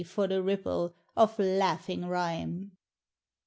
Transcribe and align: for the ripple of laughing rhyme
for 0.03 0.27
the 0.27 0.41
ripple 0.41 0.95
of 1.15 1.37
laughing 1.37 2.03
rhyme 2.07 2.71